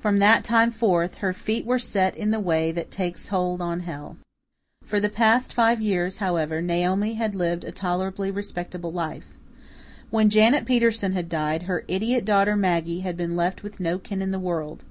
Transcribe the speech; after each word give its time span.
From 0.00 0.18
that 0.18 0.42
time 0.42 0.72
forth, 0.72 1.18
her 1.18 1.32
feet 1.32 1.64
were 1.64 1.78
set 1.78 2.16
in 2.16 2.32
the 2.32 2.40
way 2.40 2.72
that 2.72 2.90
takes 2.90 3.28
hold 3.28 3.62
on 3.62 3.78
hell. 3.86 4.16
For 4.84 4.98
the 4.98 5.08
past 5.08 5.52
five 5.54 5.80
years, 5.80 6.16
however, 6.16 6.60
Naomi 6.60 7.14
had 7.14 7.36
lived 7.36 7.62
a 7.62 7.70
tolerably 7.70 8.32
respectable 8.32 8.90
life. 8.90 9.26
When 10.10 10.28
Janet 10.28 10.64
Peterson 10.64 11.12
had 11.12 11.28
died, 11.28 11.62
her 11.70 11.84
idiot 11.86 12.24
daughter, 12.24 12.56
Maggie, 12.56 13.02
had 13.02 13.16
been 13.16 13.36
left 13.36 13.62
with 13.62 13.78
no 13.78 14.00
kin 14.00 14.20
in 14.22 14.32
the 14.32 14.40
world. 14.40 14.82